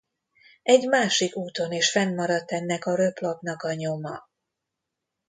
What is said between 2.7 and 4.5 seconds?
a röplapnak a nyoma.